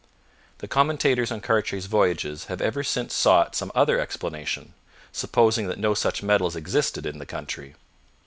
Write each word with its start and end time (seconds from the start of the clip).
The 0.57 0.67
commentators 0.67 1.31
on 1.31 1.41
Cartier's 1.41 1.85
voyages 1.85 2.45
have 2.45 2.59
ever 2.59 2.83
since 2.83 3.13
sought 3.13 3.53
some 3.53 3.71
other 3.75 3.99
explanation, 3.99 4.73
supposing 5.11 5.67
that 5.67 5.77
no 5.77 5.93
such 5.93 6.23
metals 6.23 6.55
existed 6.55 7.05
in 7.05 7.19
the 7.19 7.25
country. 7.27 7.75